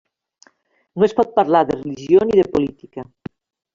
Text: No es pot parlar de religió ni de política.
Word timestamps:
No 1.01 1.05
es 1.09 1.13
pot 1.19 1.35
parlar 1.37 1.63
de 1.73 1.77
religió 1.81 2.25
ni 2.31 2.41
de 2.41 2.47
política. 2.57 3.07